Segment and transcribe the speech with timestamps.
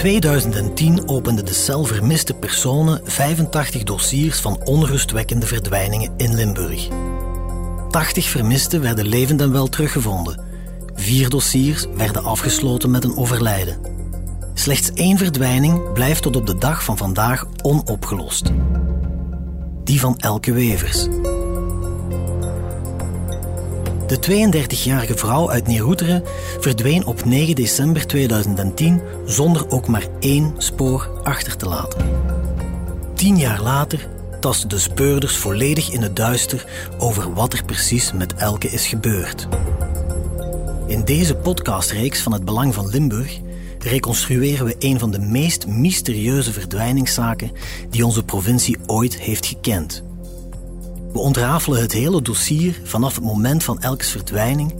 [0.00, 6.88] 2010 opende de cel vermiste personen 85 dossiers van onrustwekkende verdwijningen in Limburg.
[7.90, 10.40] 80 vermisten werden levend en wel teruggevonden.
[10.94, 13.78] Vier dossiers werden afgesloten met een overlijden.
[14.54, 18.50] Slechts één verdwijning blijft tot op de dag van vandaag onopgelost.
[19.84, 21.06] Die van Elke Wevers.
[24.10, 26.22] De 32-jarige vrouw uit Neeroeteren
[26.60, 32.00] verdween op 9 december 2010 zonder ook maar één spoor achter te laten.
[33.14, 34.08] Tien jaar later
[34.40, 36.64] tasten de speurders volledig in het duister
[36.98, 39.48] over wat er precies met Elke is gebeurd.
[40.86, 43.40] In deze podcastreeks van het Belang van Limburg
[43.78, 47.52] reconstrueren we een van de meest mysterieuze verdwijningszaken
[47.90, 50.02] die onze provincie ooit heeft gekend.
[51.12, 54.74] We ontrafelen het hele dossier vanaf het moment van Elkes verdwijning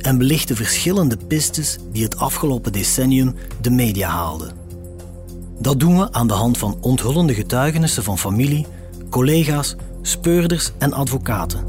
[0.00, 4.52] en belichten verschillende pistes die het afgelopen decennium de media haalden.
[5.58, 8.66] Dat doen we aan de hand van onthullende getuigenissen van familie,
[9.10, 11.64] collega's, speurders en advocaten.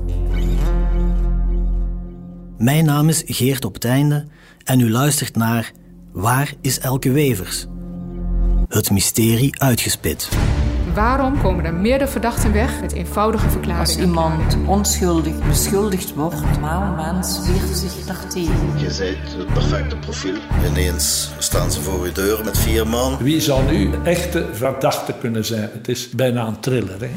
[2.58, 4.25] Mijn naam is Geert op het einde
[4.64, 5.72] en u luistert naar
[6.11, 7.66] Waar is Elke Wevers?
[8.67, 10.30] Het mysterie uitgespit.
[10.94, 13.88] Waarom komen er meerdere verdachten weg met eenvoudige verklaringen?
[13.88, 18.53] Als iemand onschuldig beschuldigd wordt, normaal mens weert zich daartegen.
[18.77, 20.35] Je bent het perfecte profiel.
[20.72, 23.17] Ineens staan ze voor je deur met vier man.
[23.17, 25.69] Wie zal nu de echte verdachte kunnen zijn?
[25.73, 27.00] Het is bijna een thriller.
[27.00, 27.09] Hè?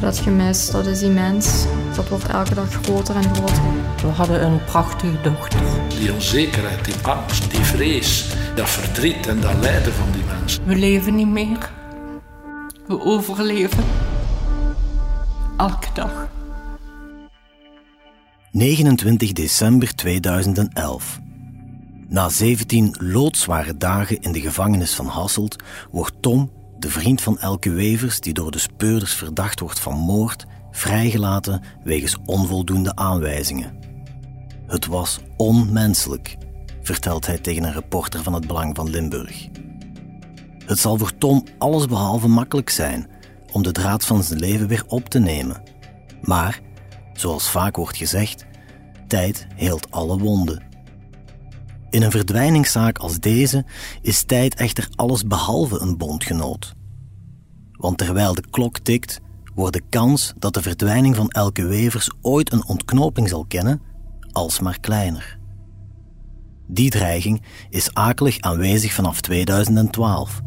[0.00, 1.64] Dat gemis, dat is immens.
[1.96, 3.62] Dat wordt elke dag groter en groter.
[4.02, 5.60] We hadden een prachtige dochter.
[5.98, 10.62] Die onzekerheid, die angst, die vrees, dat verdriet en dat lijden van die mensen.
[10.64, 11.76] We leven niet meer.
[12.88, 13.84] We overleven.
[15.56, 16.28] Elke dag.
[18.50, 21.20] 29 december 2011.
[22.08, 25.56] Na 17 loodzware dagen in de gevangenis van Hasselt
[25.90, 30.46] wordt Tom, de vriend van Elke Wevers, die door de speurders verdacht wordt van moord,
[30.70, 33.78] vrijgelaten wegens onvoldoende aanwijzingen.
[34.66, 36.36] Het was onmenselijk,
[36.82, 39.48] vertelt hij tegen een reporter van het Belang van Limburg.
[40.68, 43.08] Het zal voor Tom allesbehalve makkelijk zijn
[43.52, 45.62] om de draad van zijn leven weer op te nemen.
[46.22, 46.60] Maar,
[47.12, 48.46] zoals vaak wordt gezegd,
[49.06, 50.62] tijd heelt alle wonden.
[51.90, 53.64] In een verdwijningszaak als deze
[54.02, 56.74] is tijd echter allesbehalve een bondgenoot.
[57.72, 59.20] Want terwijl de klok tikt,
[59.54, 63.82] wordt de kans dat de verdwijning van Elke Wevers ooit een ontknoping zal kennen,
[64.32, 65.38] alsmaar kleiner.
[66.66, 70.46] Die dreiging is akelig aanwezig vanaf 2012.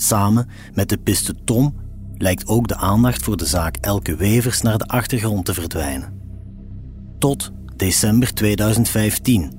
[0.00, 1.74] Samen met de piste Tom
[2.14, 6.20] lijkt ook de aandacht voor de zaak Elke Wevers naar de achtergrond te verdwijnen.
[7.18, 9.58] Tot december 2015.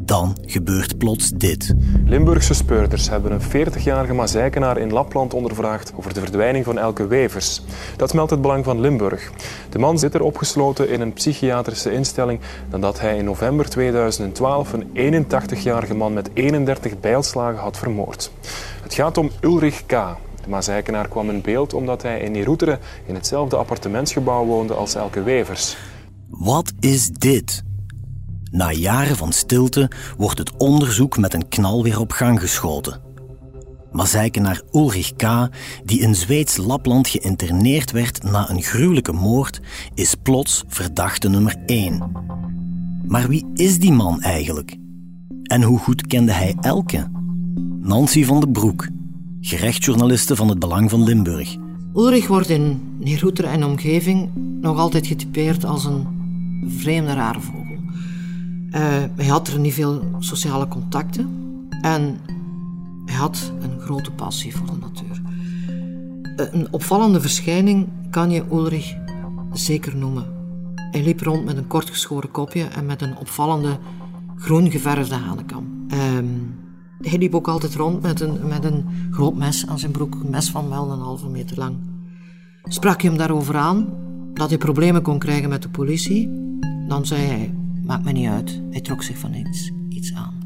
[0.00, 1.74] Dan gebeurt plots dit.
[2.04, 7.62] Limburgse speurders hebben een 40-jarige Mazijkenaar in Lapland ondervraagd over de verdwijning van Elke Wevers.
[7.96, 9.30] Dat meldt het Belang van Limburg.
[9.70, 12.40] De man zit er opgesloten in een psychiatrische instelling
[12.70, 18.30] nadat hij in november 2012 een 81-jarige man met 31 bijlslagen had vermoord.
[18.88, 19.90] Het gaat om Ulrich K.
[20.42, 25.22] De Mazijkenaar kwam in beeld omdat hij in Neeroeteren in hetzelfde appartementsgebouw woonde als Elke
[25.22, 25.76] Wevers.
[26.28, 27.62] Wat is dit?
[28.50, 33.00] Na jaren van stilte wordt het onderzoek met een knal weer op gang geschoten.
[33.92, 35.48] Mazijkenaar Ulrich K.,
[35.84, 39.60] die in Zweeds Lapland geïnterneerd werd na een gruwelijke moord,
[39.94, 42.12] is plots verdachte nummer 1.
[43.06, 44.76] Maar wie is die man eigenlijk?
[45.42, 47.17] En hoe goed kende hij Elke?
[47.88, 48.88] Nancy van den Broek,
[49.40, 51.56] gerechtsjournaliste van het Belang van Limburg.
[51.94, 56.06] Ulrich wordt in Neerhoeter en omgeving nog altijd getypeerd als een
[56.66, 57.76] vreemde rare vogel.
[58.70, 58.80] Uh,
[59.16, 61.28] hij had er niet veel sociale contacten
[61.82, 62.20] en
[63.04, 65.22] hij had een grote passie voor de natuur.
[66.36, 68.96] Uh, een opvallende verschijning kan je Ulrich
[69.52, 70.26] zeker noemen.
[70.90, 73.78] Hij liep rond met een kortgeschoren kopje en met een opvallende
[74.36, 75.86] groen geverfde hanenkam.
[75.92, 75.98] Uh,
[77.00, 80.30] hij liep ook altijd rond met een, met een groot mes aan zijn broek, een
[80.30, 81.76] mes van wel een halve meter lang.
[82.64, 83.88] Sprak je hem daarover aan
[84.34, 86.28] dat hij problemen kon krijgen met de politie,
[86.88, 87.54] dan zei hij:
[87.84, 88.62] Maakt me niet uit.
[88.70, 90.36] Hij trok zich van iets, iets aan.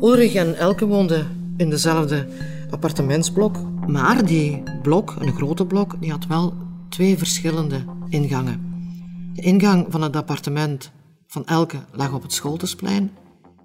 [0.00, 1.26] Ulrich en Elke woonden
[1.56, 2.26] in dezelfde
[2.70, 3.56] appartementsblok,
[3.86, 6.54] maar die blok, een grote blok, die had wel
[6.88, 8.60] twee verschillende ingangen.
[9.34, 10.90] De ingang van het appartement
[11.26, 13.10] van Elke lag op het Scholtesplein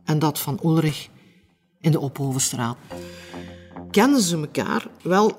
[0.06, 1.10] en dat van Ulrich
[1.80, 2.78] in de Ophovenstraat.
[3.92, 4.88] Kenden ze elkaar?
[5.02, 5.38] Wel,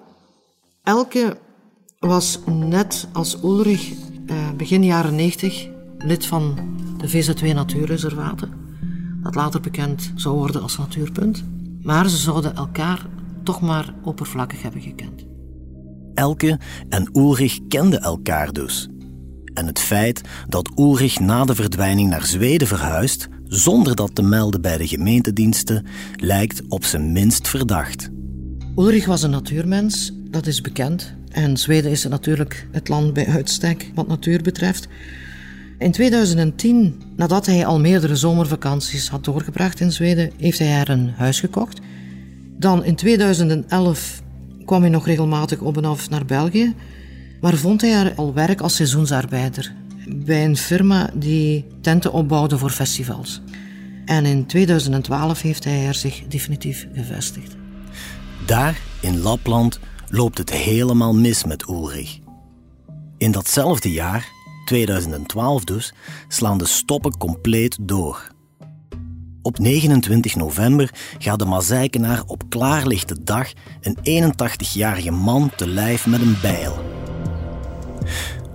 [0.82, 1.38] Elke
[1.98, 3.92] was net als Ulrich
[4.26, 5.68] eh, begin jaren 90
[5.98, 6.58] lid van
[6.98, 8.52] de VZ2 Natuurreservaten.
[9.22, 11.44] dat later bekend zou worden als natuurpunt.
[11.82, 13.06] Maar ze zouden elkaar
[13.42, 15.24] toch maar oppervlakkig hebben gekend.
[16.14, 16.58] Elke
[16.88, 18.88] en Ulrich kenden elkaar dus.
[19.54, 24.60] En het feit dat Ulrich na de verdwijning naar Zweden verhuist, zonder dat te melden
[24.60, 28.10] bij de gemeentediensten, lijkt op zijn minst verdacht.
[28.76, 31.14] Ulrich was een natuurmens, dat is bekend.
[31.28, 34.88] En Zweden is natuurlijk het land bij uitstek wat natuur betreft.
[35.78, 41.10] In 2010, nadat hij al meerdere zomervakanties had doorgebracht in Zweden, heeft hij er een
[41.16, 41.80] huis gekocht.
[42.58, 44.22] Dan in 2011
[44.64, 46.74] kwam hij nog regelmatig op en af naar België,
[47.40, 49.74] maar vond hij er al werk als seizoensarbeider
[50.08, 53.42] bij een firma die tenten opbouwde voor festivals.
[54.04, 57.56] En in 2012 heeft hij er zich definitief gevestigd.
[58.46, 62.18] Daar, in Lapland, loopt het helemaal mis met Ulrich.
[63.18, 64.28] In datzelfde jaar,
[64.64, 65.94] 2012 dus,
[66.28, 68.34] slaan de stoppen compleet door.
[69.42, 76.20] Op 29 november gaat de Mazijkenaar op klaarlichte dag een 81-jarige man te lijf met
[76.20, 76.84] een bijl.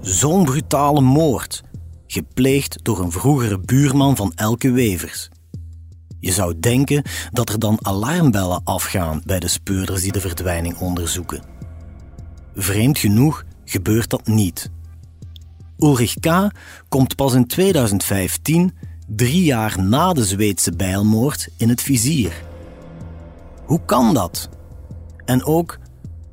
[0.01, 1.63] Zo'n brutale moord,
[2.07, 5.29] gepleegd door een vroegere buurman van Elke Wevers.
[6.19, 11.43] Je zou denken dat er dan alarmbellen afgaan bij de speurders die de verdwijning onderzoeken.
[12.55, 14.71] Vreemd genoeg gebeurt dat niet.
[15.77, 16.51] Ulrich K.
[16.89, 18.73] komt pas in 2015,
[19.07, 22.43] drie jaar na de Zweedse bijlmoord, in het vizier.
[23.65, 24.49] Hoe kan dat?
[25.25, 25.79] En ook,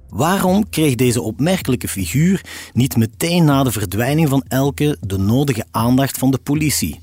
[0.08, 6.19] waarom kreeg deze opmerkelijke figuur niet meteen na de verdwijning van Elke de nodige aandacht
[6.19, 7.00] van de politie?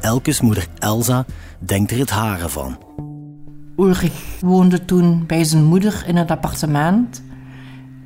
[0.00, 1.26] Elkes moeder Elsa
[1.58, 2.78] denkt er het haren van.
[3.78, 7.22] Ulrich woonde toen bij zijn moeder in het appartement.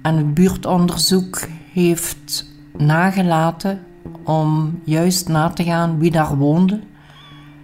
[0.03, 2.47] En het buurtonderzoek heeft
[2.79, 3.81] nagelaten
[4.25, 6.81] om juist na te gaan wie daar woonde.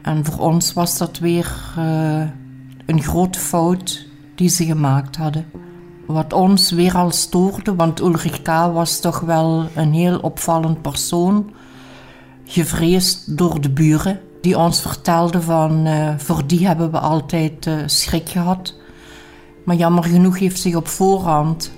[0.03, 2.27] En voor ons was dat weer uh,
[2.87, 5.68] een grote fout die ze gemaakt hadden.
[6.09, 8.47] Wat ons weer al stoorde, want Ulrich K.
[8.73, 11.51] was toch wel een heel opvallend persoon.
[12.45, 17.75] Gevreesd door de buren, die ons vertelden van uh, voor die hebben we altijd uh,
[17.87, 18.75] schrik gehad.
[19.65, 21.73] Maar jammer genoeg heeft zich op voorhand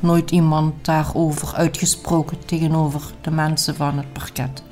[0.00, 4.62] nooit iemand daarover uitgesproken tegenover de mensen van het parket.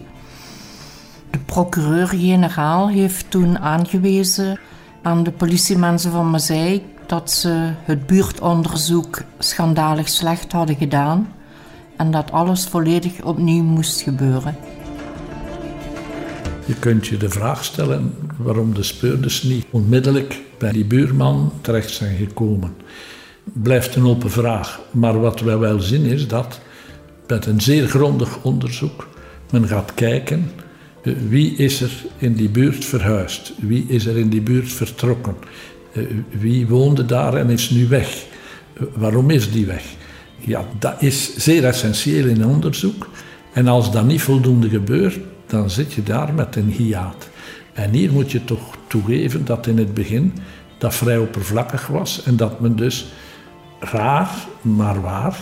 [1.31, 4.59] De procureur-generaal heeft toen aangewezen
[5.03, 11.33] aan de politiemensen van Mazeik dat ze het buurtonderzoek schandalig slecht hadden gedaan
[11.97, 14.57] en dat alles volledig opnieuw moest gebeuren.
[16.65, 21.91] Je kunt je de vraag stellen waarom de speurders niet onmiddellijk bij die buurman terecht
[21.91, 22.77] zijn gekomen
[23.53, 24.81] blijft een open vraag.
[24.91, 26.61] Maar wat wij wel zien is dat
[27.27, 29.09] met een zeer grondig onderzoek
[29.51, 30.51] men gaat kijken
[31.03, 35.35] eh, wie is er in die buurt verhuisd, wie is er in die buurt vertrokken,
[36.31, 38.25] wie woonde daar en is nu weg,
[38.75, 39.85] eh, waarom is die weg.
[40.39, 43.09] Ja, dat is zeer essentieel in onderzoek.
[43.53, 47.29] En als dat niet voldoende gebeurt, dan zit je daar met een hiaat.
[47.73, 50.33] En hier moet je toch toegeven dat in het begin
[50.79, 53.07] dat vrij oppervlakkig was en dat men dus
[53.79, 54.31] raar,
[54.61, 55.37] maar waar,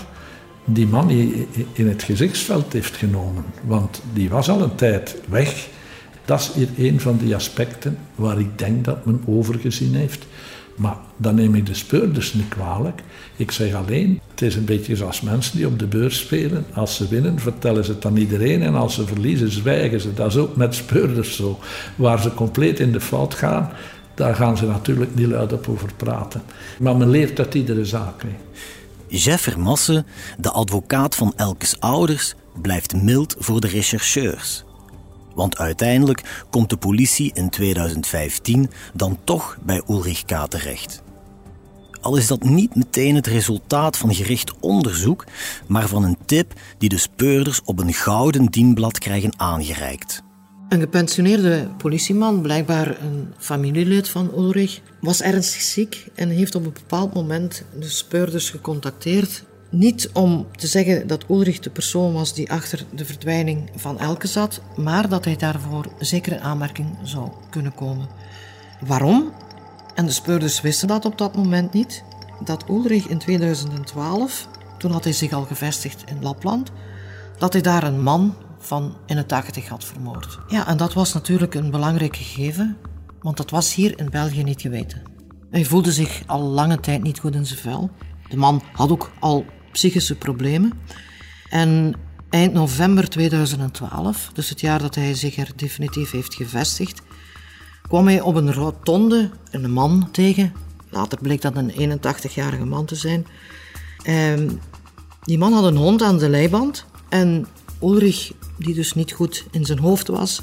[0.64, 1.10] die man
[1.72, 3.44] in het gezichtsveld heeft genomen.
[3.64, 5.68] Want die was al een tijd weg.
[6.24, 10.26] Dat is hier een van die aspecten waar ik denk dat men overgezien heeft.
[10.76, 13.02] Maar dan neem ik de speurders niet kwalijk.
[13.36, 16.64] Ik zeg alleen, het is een beetje zoals mensen die op de beurs spelen.
[16.74, 18.62] Als ze winnen, vertellen ze het aan iedereen.
[18.62, 20.14] En als ze verliezen, zwijgen ze.
[20.14, 21.58] Dat is ook met speurders zo.
[21.96, 23.70] Waar ze compleet in de fout gaan,
[24.14, 26.42] daar gaan ze natuurlijk niet luid op over praten.
[26.78, 28.22] Maar men leert uit iedere zaak.
[28.22, 28.28] Hè.
[29.06, 30.06] Jeff Vermassen,
[30.38, 34.64] de advocaat van Elkes ouders, blijft mild voor de rechercheurs.
[35.34, 40.46] Want uiteindelijk komt de politie in 2015 dan toch bij Ulrich K.
[40.48, 41.02] terecht.
[42.00, 45.24] Al is dat niet meteen het resultaat van gericht onderzoek,
[45.66, 50.22] maar van een tip die de speurders op een gouden dienblad krijgen aangereikt.
[50.68, 56.72] Een gepensioneerde politieman, blijkbaar een familielid van Ulrich, was ernstig ziek en heeft op een
[56.72, 59.44] bepaald moment de speurders gecontacteerd.
[59.72, 64.26] Niet om te zeggen dat Ulrich de persoon was die achter de verdwijning van Elke
[64.26, 68.08] zat, maar dat hij daarvoor zeker een aanmerking zou kunnen komen.
[68.86, 69.32] Waarom?
[69.94, 72.04] En de speurders wisten dat op dat moment niet.
[72.44, 74.48] Dat Ulrich in 2012,
[74.78, 76.70] toen had hij zich al gevestigd in Lapland,
[77.38, 80.38] dat hij daar een man van in het 80 had vermoord.
[80.48, 82.76] Ja, en dat was natuurlijk een belangrijk gegeven,
[83.20, 85.02] want dat was hier in België niet geweten.
[85.50, 87.90] Hij voelde zich al lange tijd niet goed in zijn vel.
[88.28, 90.72] De man had ook al psychische problemen.
[91.50, 91.94] En
[92.30, 97.02] eind november 2012, dus het jaar dat hij zich er definitief heeft gevestigd,
[97.82, 100.52] kwam hij op een rotonde een man tegen.
[100.90, 103.26] Later bleek dat een 81-jarige man te zijn.
[104.02, 104.48] Ehm,
[105.22, 106.84] die man had een hond aan de leiband.
[107.08, 107.46] En
[107.82, 110.42] Ulrich, die dus niet goed in zijn hoofd was,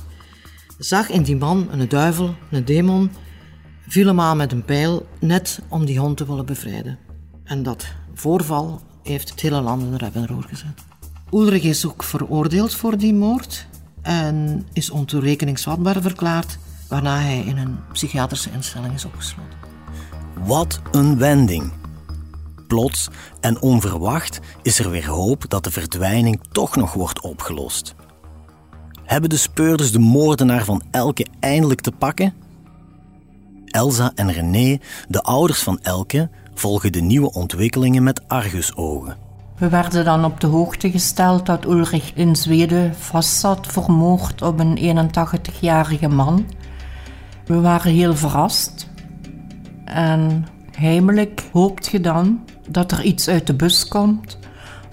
[0.78, 3.12] zag in die man een duivel, een demon,
[3.88, 6.98] viel hem aan met een pijl, net om die hond te willen bevrijden.
[7.44, 10.14] En dat voorval heeft het hele land in rep
[10.48, 10.84] gezet.
[11.32, 13.68] Ulrich is ook veroordeeld voor die moord
[14.02, 19.58] en is ontoerekeningsvatbaar verklaard, waarna hij in een psychiatrische instelling is opgesloten.
[20.46, 21.72] Wat een wending.
[22.68, 23.08] Plots
[23.40, 27.96] en onverwacht is er weer hoop dat de verdwijning toch nog wordt opgelost.
[29.04, 32.34] Hebben de speurders de moordenaar van Elke eindelijk te pakken?
[33.66, 39.18] Elsa en René, de ouders van Elke, volgen de nieuwe ontwikkelingen met argusogen.
[39.58, 44.60] We werden dan op de hoogte gesteld dat Ulrich in Zweden vastzat voor moord op
[44.60, 46.46] een 81-jarige man.
[47.46, 48.90] We waren heel verrast.
[49.86, 52.40] En heimelijk hoopt je dan
[52.70, 54.38] dat er iets uit de bus komt.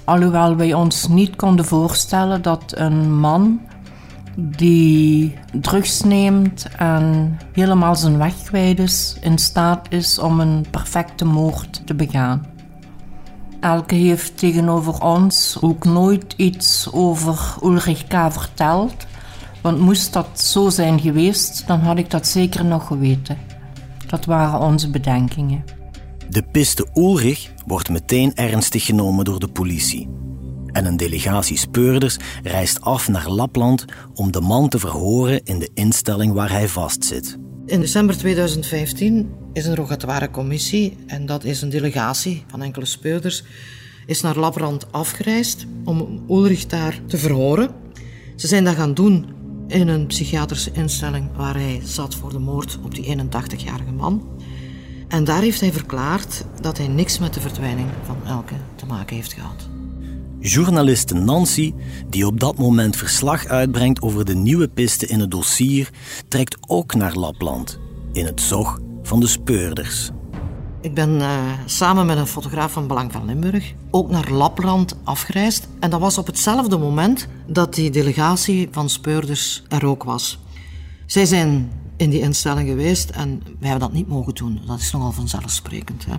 [0.04, 3.60] Alhoewel wij ons niet konden voorstellen dat een man
[4.36, 11.24] die drugs neemt en helemaal zijn weg kwijt is, in staat is om een perfecte
[11.24, 12.46] moord te begaan.
[13.60, 18.32] Elke heeft tegenover ons ook nooit iets over Ulrich K.
[18.32, 19.06] verteld.
[19.62, 23.38] Want moest dat zo zijn geweest, dan had ik dat zeker nog geweten.
[24.06, 25.64] Dat waren onze bedenkingen.
[26.28, 30.08] De piste Ulrich wordt meteen ernstig genomen door de politie.
[30.76, 35.70] En een delegatie speurders reist af naar Lapland om de man te verhoren in de
[35.74, 37.38] instelling waar hij vastzit.
[37.66, 43.44] In december 2015 is een rogatoire commissie, en dat is een delegatie van enkele speurders,
[44.06, 47.70] is naar Lapland afgereisd om Ulrich daar te verhoren.
[48.36, 49.26] Ze zijn dat gaan doen
[49.66, 54.28] in een psychiatrische instelling waar hij zat voor de moord op die 81-jarige man.
[55.08, 59.16] En daar heeft hij verklaard dat hij niks met de verdwijning van Elke te maken
[59.16, 59.75] heeft gehad.
[60.46, 61.74] Journaliste Nancy,
[62.10, 65.90] die op dat moment verslag uitbrengt over de nieuwe pisten in het dossier,
[66.28, 67.78] trekt ook naar Lapland,
[68.12, 70.10] in het zog van de speurders.
[70.80, 75.68] Ik ben uh, samen met een fotograaf van Belang van Limburg ook naar Lapland afgereisd.
[75.80, 80.38] En dat was op hetzelfde moment dat die delegatie van speurders er ook was.
[81.06, 84.60] Zij zijn in die instelling geweest en wij hebben dat niet mogen doen.
[84.66, 86.06] Dat is nogal vanzelfsprekend.
[86.06, 86.14] Hè.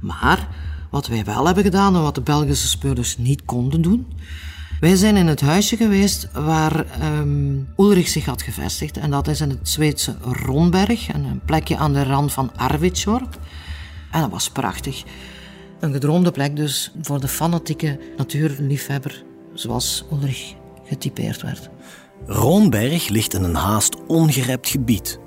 [0.00, 0.48] Maar
[0.94, 4.06] wat wij wel hebben gedaan en wat de Belgische speurders niet konden doen.
[4.80, 6.86] Wij zijn in het huisje geweest waar
[7.18, 8.96] um, Ulrich zich had gevestigd.
[8.96, 13.22] En dat is in het Zweedse Ronberg, een plekje aan de rand van Arvidsjaur.
[14.10, 15.02] En dat was prachtig.
[15.80, 19.24] Een gedroomde plek dus voor de fanatieke natuurliefhebber
[19.54, 21.70] zoals Ulrich getypeerd werd.
[22.26, 25.18] Ronberg ligt in een haast ongerept gebied.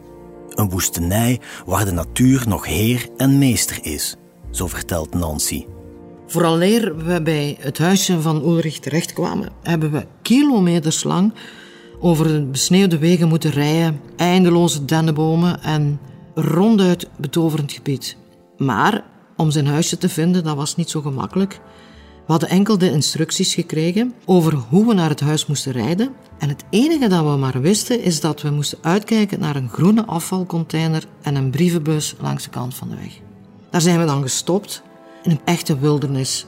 [0.50, 4.16] Een woestenij waar de natuur nog heer en meester is,
[4.58, 5.66] zo vertelt Nancy.
[6.28, 11.34] Vooraleer we bij het huisje van Ulrich terechtkwamen, hebben we kilometers lang
[12.00, 16.00] over de besneeuwde wegen moeten rijden, eindeloze dennenbomen en
[16.36, 18.18] ronduit betoverend gebied.
[18.58, 19.04] Maar
[19.36, 21.60] om zijn huisje te vinden, dat was niet zo gemakkelijk.
[22.26, 26.14] We hadden enkel de instructies gekregen over hoe we naar het huis moesten rijden.
[26.38, 30.06] En het enige dat we maar wisten is dat we moesten uitkijken naar een groene
[30.06, 33.27] afvalcontainer en een brievenbus langs de kant van de weg.
[33.70, 34.84] Daar zijn we dan gestopt
[35.24, 36.46] in een echte wildernis.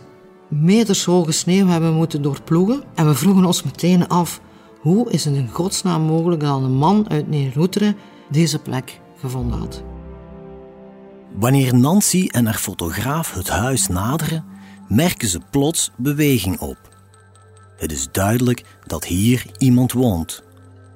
[0.47, 4.41] Meters hoge sneeuw hebben we moeten doorploegen en we vroegen ons meteen af
[4.79, 7.95] hoe is het in godsnaam mogelijk dat een man uit Neeroeteren
[8.29, 9.83] deze plek gevonden had.
[11.35, 14.45] Wanneer Nancy en haar fotograaf het huis naderen,
[14.87, 16.77] merken ze plots beweging op.
[17.77, 20.43] Het is duidelijk dat hier iemand woont.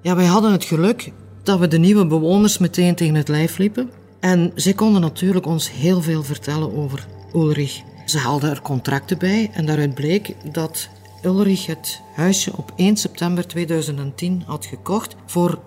[0.02, 1.12] Ja, wij hadden het geluk
[1.44, 3.90] dat we de nieuwe bewoners meteen tegen het lijf liepen.
[4.24, 7.82] En zij konden natuurlijk ons heel veel vertellen over Ulrich.
[8.06, 10.90] Ze haalden er contracten bij en daaruit bleek dat
[11.24, 15.60] Ulrich het huisje op 1 september 2010 had gekocht voor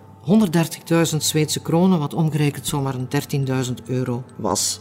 [1.11, 3.09] 130.000 Zweedse kronen, wat omgerekend zomaar een
[3.67, 4.81] 13.000 euro was.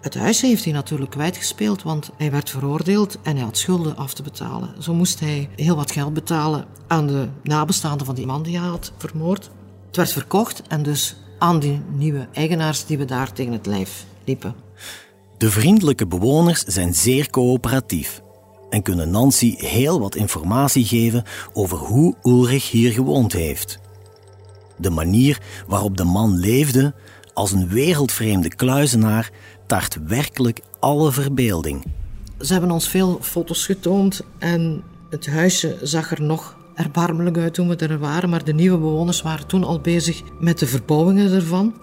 [0.00, 4.14] Het huisje heeft hij natuurlijk kwijtgespeeld, want hij werd veroordeeld en hij had schulden af
[4.14, 4.82] te betalen.
[4.82, 8.68] Zo moest hij heel wat geld betalen aan de nabestaanden van die man die hij
[8.68, 9.50] had vermoord.
[9.86, 14.04] Het werd verkocht en dus aan die nieuwe eigenaars die we daar tegen het lijf
[14.24, 14.54] liepen.
[15.38, 18.22] De vriendelijke bewoners zijn zeer coöperatief
[18.70, 23.78] en kunnen Nancy heel wat informatie geven over hoe Ulrich hier gewoond heeft.
[24.76, 26.94] De manier waarop de man leefde,
[27.34, 29.30] als een wereldvreemde kluizenaar,
[29.66, 31.84] tart werkelijk alle verbeelding.
[32.40, 37.68] Ze hebben ons veel foto's getoond en het huisje zag er nog erbarmelijk uit toen
[37.68, 41.74] we er waren, maar de nieuwe bewoners waren toen al bezig met de verbouwingen ervan.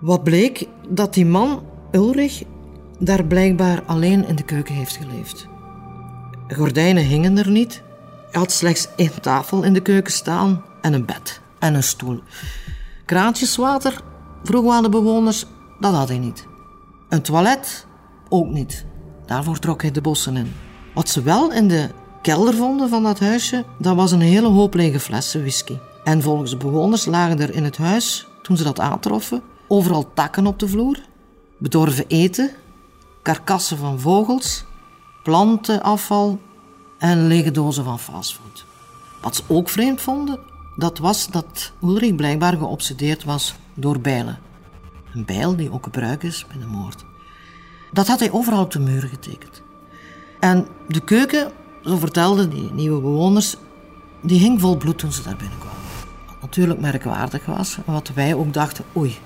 [0.00, 0.68] Wat bleek?
[0.88, 1.62] Dat die man,
[1.92, 2.42] Ulrich,
[2.98, 5.46] daar blijkbaar alleen in de keuken heeft geleefd.
[6.48, 7.82] Gordijnen hingen er niet.
[8.30, 12.20] Hij had slechts één tafel in de keuken staan en een bed en een stoel.
[13.04, 14.00] Kraantjeswater,
[14.42, 15.44] vroegen aan de bewoners,
[15.80, 16.46] dat had hij niet.
[17.08, 17.86] Een toilet,
[18.28, 18.86] ook niet.
[19.26, 20.52] Daarvoor trok hij de bossen in.
[20.94, 21.88] Wat ze wel in de
[22.26, 25.78] kelder vonden van dat huisje, dat was een hele hoop lege flessen whisky.
[26.04, 30.46] En volgens de bewoners lagen er in het huis, toen ze dat aantroffen, overal takken
[30.46, 30.98] op de vloer,
[31.58, 32.50] bedorven eten,
[33.22, 34.64] karkassen van vogels,
[35.22, 36.40] plantenafval
[36.98, 38.64] en lege dozen van fastfood.
[39.22, 40.38] Wat ze ook vreemd vonden,
[40.76, 44.38] dat was dat Ulrich blijkbaar geobsedeerd was door bijlen.
[45.14, 47.04] Een bijl die ook gebruikt is bij de moord.
[47.92, 49.62] Dat had hij overal op de muren getekend.
[50.40, 51.52] En de keuken,
[51.86, 53.56] zo vertelden die nieuwe bewoners,
[54.22, 55.80] die hing vol bloed toen ze daar binnenkwamen.
[56.26, 59.18] Wat natuurlijk merkwaardig was, wat wij ook dachten, oei,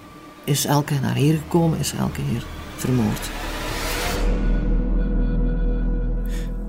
[0.44, 2.44] is Elke naar hier gekomen, is Elke hier
[2.76, 3.30] vermoord.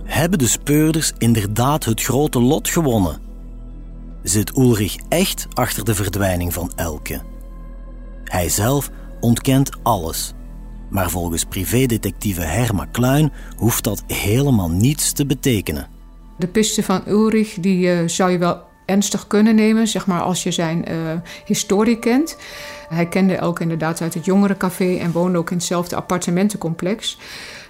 [0.03, 3.19] Hebben de speurders inderdaad het grote lot gewonnen?
[4.23, 7.21] Zit Ulrich echt achter de verdwijning van Elke?
[8.23, 10.33] Hij zelf ontkent alles.
[10.91, 15.87] Maar volgens privédetectieve Herma Kluin hoeft dat helemaal niets te betekenen.
[16.37, 20.43] De piste van Ulrich die, uh, zou je wel ernstig kunnen nemen, zeg maar als
[20.43, 20.95] je zijn uh,
[21.45, 22.37] historie kent.
[22.89, 27.17] Hij kende Elke inderdaad uit het jongerencafé en woonde ook in hetzelfde appartementencomplex.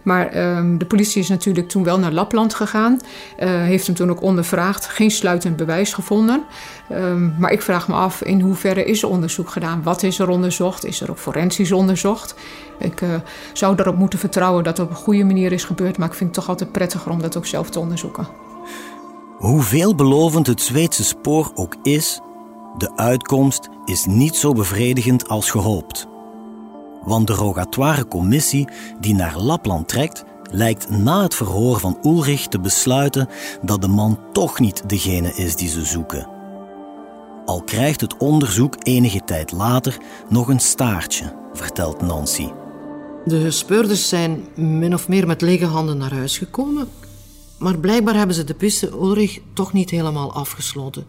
[0.03, 2.99] Maar um, de politie is natuurlijk toen wel naar Lapland gegaan.
[3.39, 4.85] Uh, heeft hem toen ook ondervraagd.
[4.85, 6.43] Geen sluitend bewijs gevonden.
[6.91, 9.83] Um, maar ik vraag me af in hoeverre is er onderzoek gedaan?
[9.83, 10.85] Wat is er onderzocht?
[10.85, 12.35] Is er ook forensisch onderzocht?
[12.79, 13.09] Ik uh,
[13.53, 15.97] zou erop moeten vertrouwen dat het op een goede manier is gebeurd.
[15.97, 18.27] Maar ik vind het toch altijd prettiger om dat ook zelf te onderzoeken.
[19.37, 22.21] Hoe veelbelovend het Zweedse spoor ook is,
[22.77, 26.10] de uitkomst is niet zo bevredigend als gehoopt.
[27.03, 28.67] Want de rogatoire commissie
[28.99, 33.27] die naar Lapland trekt, lijkt na het verhoor van Ulrich te besluiten
[33.61, 36.27] dat de man toch niet degene is die ze zoeken.
[37.45, 39.97] Al krijgt het onderzoek enige tijd later
[40.29, 42.47] nog een staartje, vertelt Nancy.
[43.25, 46.87] De speurders zijn min of meer met lege handen naar huis gekomen,
[47.59, 51.05] maar blijkbaar hebben ze de piste Ulrich toch niet helemaal afgesloten.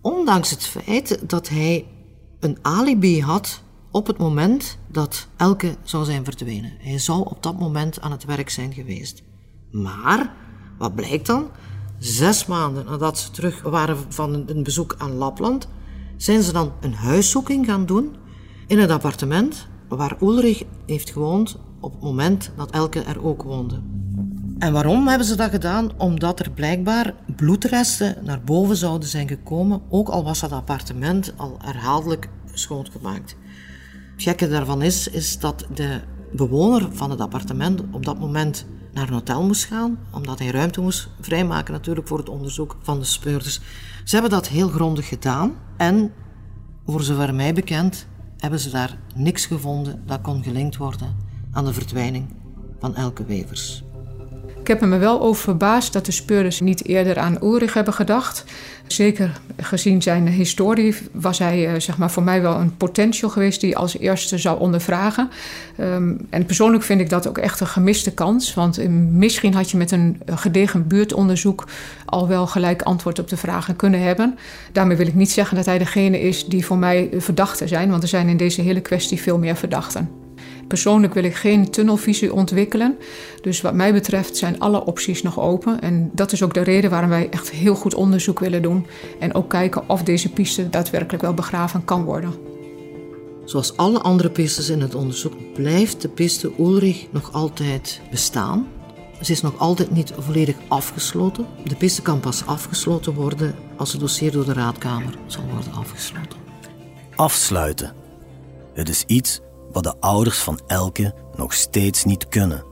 [0.00, 1.86] Ondanks het feit dat hij
[2.40, 6.72] een alibi had op het moment dat Elke zou zijn verdwenen.
[6.78, 9.22] Hij zou op dat moment aan het werk zijn geweest.
[9.70, 10.32] Maar,
[10.78, 11.46] wat blijkt dan?
[11.98, 15.68] Zes maanden nadat ze terug waren van een bezoek aan Lapland,
[16.16, 18.16] zijn ze dan een huiszoeking gaan doen
[18.66, 23.80] in het appartement waar Ulrich heeft gewoond op het moment dat Elke er ook woonde.
[24.58, 25.90] En waarom hebben ze dat gedaan?
[25.98, 31.56] Omdat er blijkbaar bloedresten naar boven zouden zijn gekomen, ook al was dat appartement al
[31.58, 33.36] herhaaldelijk schoongemaakt.
[34.18, 36.00] Het gekke daarvan is, is dat de
[36.32, 40.80] bewoner van het appartement op dat moment naar een hotel moest gaan, omdat hij ruimte
[40.80, 43.60] moest vrijmaken natuurlijk voor het onderzoek van de speurders.
[44.04, 46.12] Ze hebben dat heel grondig gedaan en,
[46.86, 48.06] voor zover mij bekend,
[48.38, 51.16] hebben ze daar niks gevonden dat kon gelinkt worden
[51.52, 52.34] aan de verdwijning
[52.78, 53.82] van Elke Wevers.
[54.68, 57.94] Ik heb er me wel over verbaasd dat de speurders niet eerder aan Ulrich hebben
[57.94, 58.44] gedacht.
[58.86, 63.60] Zeker gezien zijn historie was hij uh, zeg maar, voor mij wel een potential geweest
[63.60, 65.30] die als eerste zou ondervragen.
[65.80, 68.54] Um, en persoonlijk vind ik dat ook echt een gemiste kans.
[68.54, 71.68] Want in, misschien had je met een gedegen buurtonderzoek
[72.04, 74.38] al wel gelijk antwoord op de vragen kunnen hebben.
[74.72, 77.90] Daarmee wil ik niet zeggen dat hij degene is die voor mij verdachte zijn.
[77.90, 80.27] Want er zijn in deze hele kwestie veel meer verdachten.
[80.68, 82.98] Persoonlijk wil ik geen tunnelvisie ontwikkelen.
[83.40, 85.80] Dus wat mij betreft zijn alle opties nog open.
[85.80, 88.86] En dat is ook de reden waarom wij echt heel goed onderzoek willen doen.
[89.18, 92.34] En ook kijken of deze piste daadwerkelijk wel begraven kan worden.
[93.44, 98.66] Zoals alle andere pistes in het onderzoek blijft de piste Ulrich nog altijd bestaan.
[99.22, 101.46] Ze is nog altijd niet volledig afgesloten.
[101.64, 106.38] De piste kan pas afgesloten worden als het dossier door de raadkamer zal worden afgesloten.
[107.16, 107.92] Afsluiten.
[108.74, 109.40] Het is iets
[109.72, 112.64] wat de ouders van Elke nog steeds niet kunnen.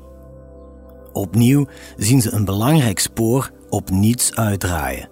[1.13, 5.09] Opnieuw zien ze een belangrijk spoor op niets uitdraaien.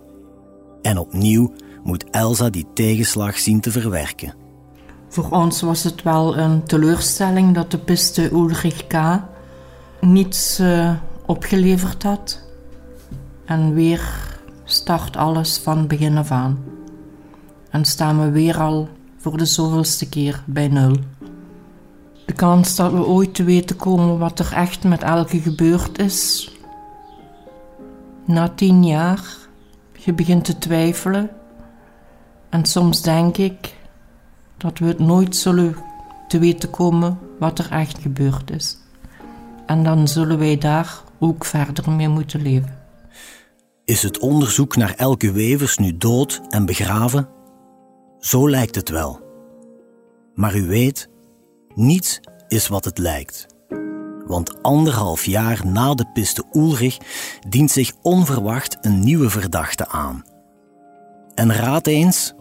[0.83, 4.35] En opnieuw moet Elsa die tegenslag zien te verwerken.
[5.09, 9.21] Voor ons was het wel een teleurstelling dat de piste Ulrich K.
[10.01, 10.93] niets uh,
[11.27, 12.43] opgeleverd had.
[13.45, 14.03] En weer
[14.65, 16.65] start alles van begin af aan.
[17.71, 20.97] En staan we weer al voor de zoveelste keer bij nul.
[22.27, 26.51] De kans dat we ooit te weten komen wat er echt met Elke gebeurd is.
[28.25, 29.37] Na tien jaar
[29.93, 31.31] Je begint te twijfelen.
[32.49, 33.77] En soms denk ik
[34.57, 35.77] dat we het nooit zullen
[36.29, 38.79] te weten komen wat er echt gebeurd is.
[39.67, 42.79] En dan zullen wij daar ook verder mee moeten leven.
[43.85, 47.29] Is het onderzoek naar Elke Wevers nu dood en begraven?
[48.19, 49.21] Zo lijkt het wel.
[50.35, 51.09] Maar u weet,
[51.75, 53.47] niets is wat het lijkt.
[54.27, 56.99] Want anderhalf jaar na de piste Ulrich
[57.49, 60.25] dient zich onverwacht een nieuwe verdachte aan.
[61.35, 62.35] En raad eens,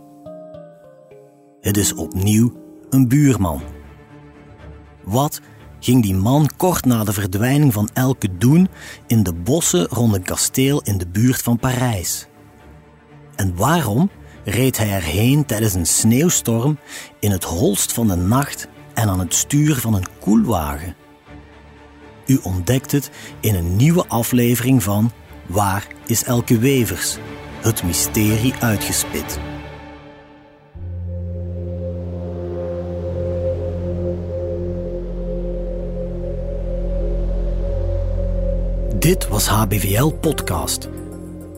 [1.62, 2.54] het is opnieuw
[2.90, 3.62] een buurman.
[5.04, 5.42] Wat
[5.80, 8.68] ging die man kort na de verdwijning van Elke doen
[9.08, 12.28] in de bossen rond een kasteel in de buurt van Parijs?
[13.36, 14.10] En waarom
[14.44, 16.78] reed hij erheen tijdens een sneeuwstorm
[17.20, 20.96] in het holst van de nacht en aan het stuur van een koelwagen?
[22.26, 25.12] U ontdekt het in een nieuwe aflevering van
[25.46, 27.18] Waar is Elke Wevers?
[27.62, 29.40] Het mysterie uitgespit.
[39.00, 40.90] Dit was HBVL Podcast.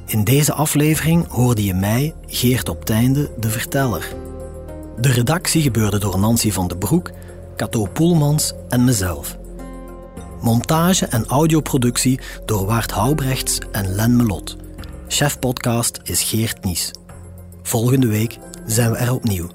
[0.06, 4.21] In deze aflevering hoorde je mij, Geert op Teinde, de verteller.
[5.02, 7.12] De redactie gebeurde door Nancy van den Broek,
[7.56, 9.38] Cato Poelmans en mezelf.
[10.42, 14.58] Montage en audioproductie door Waard Houbrechts en Len Melot.
[15.08, 16.92] Chef podcast is Geert Nies.
[17.64, 19.48] Volgende week zijn we er opnieuw.